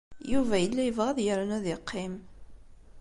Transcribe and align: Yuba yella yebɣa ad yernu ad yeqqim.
Yuba 0.31 0.55
yella 0.59 0.81
yebɣa 0.83 1.07
ad 1.11 1.19
yernu 1.25 1.53
ad 1.57 1.65
yeqqim. 1.69 2.13